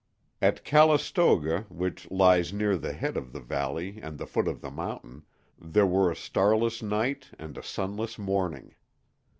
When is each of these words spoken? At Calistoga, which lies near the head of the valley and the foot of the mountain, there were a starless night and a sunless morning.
At 0.41 0.63
Calistoga, 0.63 1.67
which 1.69 2.09
lies 2.09 2.51
near 2.51 2.75
the 2.75 2.91
head 2.93 3.15
of 3.15 3.33
the 3.33 3.39
valley 3.39 3.99
and 4.01 4.17
the 4.17 4.25
foot 4.25 4.47
of 4.47 4.59
the 4.59 4.71
mountain, 4.71 5.25
there 5.61 5.85
were 5.85 6.09
a 6.09 6.15
starless 6.15 6.81
night 6.81 7.29
and 7.37 7.55
a 7.55 7.61
sunless 7.61 8.17
morning. 8.17 8.73